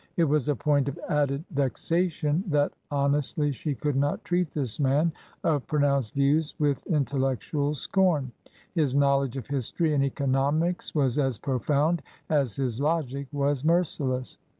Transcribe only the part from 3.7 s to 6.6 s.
could not treat this man of pro nounced views